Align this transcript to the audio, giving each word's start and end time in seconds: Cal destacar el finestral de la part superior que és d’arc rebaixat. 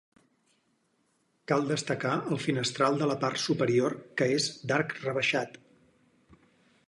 Cal 1.51 1.67
destacar 1.71 2.13
el 2.35 2.39
finestral 2.45 2.97
de 3.03 3.09
la 3.11 3.17
part 3.25 3.39
superior 3.43 3.97
que 4.21 4.29
és 4.39 4.47
d’arc 4.71 4.95
rebaixat. 5.05 5.61